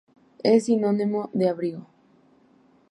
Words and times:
Es 0.41 0.65
sinónimo 0.65 1.29
de 1.31 1.47
abrigo. 1.47 1.85